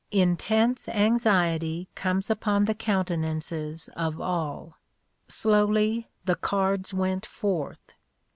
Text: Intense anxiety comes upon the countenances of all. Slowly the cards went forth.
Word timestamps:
Intense 0.09 0.89
anxiety 0.89 1.87
comes 1.93 2.31
upon 2.31 2.65
the 2.65 2.73
countenances 2.73 3.87
of 3.95 4.19
all. 4.19 4.77
Slowly 5.27 6.09
the 6.25 6.33
cards 6.35 6.91
went 6.91 7.23
forth. 7.23 7.93